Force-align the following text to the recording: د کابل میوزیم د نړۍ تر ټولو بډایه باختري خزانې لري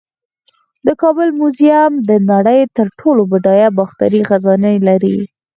د 0.85 0.87
کابل 1.01 1.27
میوزیم 1.39 1.91
د 2.09 2.11
نړۍ 2.31 2.59
تر 2.77 2.87
ټولو 2.99 3.21
بډایه 3.31 3.69
باختري 3.77 4.21
خزانې 4.29 4.75
لري 4.87 5.17